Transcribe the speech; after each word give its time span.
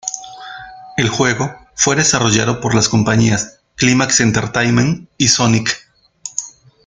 El 0.97 1.09
juego 1.09 1.55
fue 1.75 1.95
desarrollado 1.95 2.59
por 2.59 2.73
las 2.73 2.89
compañías 2.89 3.59
Climax 3.75 4.21
Entertaiment 4.21 5.07
y 5.19 5.27
Sonic! 5.27 5.87